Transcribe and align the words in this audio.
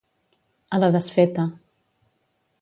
A 0.77 0.79
la 0.83 0.89
desfeta. 0.95 1.47